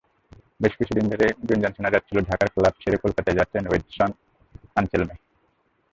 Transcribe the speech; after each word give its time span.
বেশ 0.59 0.73
কিছুদিন 0.77 1.05
ধরেই 1.09 1.31
গুঞ্জন 1.47 1.71
শোনা 1.73 1.93
যাচ্ছিল, 1.93 2.17
ঢাকার 2.29 2.49
ক্লাব 2.53 2.75
ছেড়ে 2.81 2.97
কলকাতা 2.97 3.31
যাচ্ছেন 3.33 3.63
ওয়েডসন 3.67 4.09
আনসেলমে। 4.75 5.15